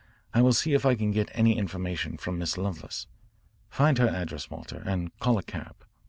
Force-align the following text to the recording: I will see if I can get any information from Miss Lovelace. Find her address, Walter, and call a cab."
I 0.33 0.41
will 0.41 0.51
see 0.53 0.73
if 0.73 0.83
I 0.83 0.95
can 0.95 1.11
get 1.11 1.29
any 1.33 1.59
information 1.59 2.17
from 2.17 2.39
Miss 2.39 2.57
Lovelace. 2.57 3.05
Find 3.69 3.99
her 3.99 4.07
address, 4.07 4.49
Walter, 4.49 4.81
and 4.83 5.15
call 5.19 5.37
a 5.37 5.43
cab." 5.43 5.75